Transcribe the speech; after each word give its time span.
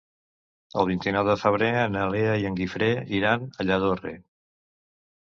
El 0.83 0.85
vint-i-nou 0.91 1.27
de 1.27 1.35
febrer 1.41 1.69
na 1.95 2.05
Lea 2.13 2.31
i 2.45 2.47
en 2.51 2.57
Guifré 2.61 2.87
iran 3.19 3.47
a 3.49 3.67
Lladorre. 3.69 4.15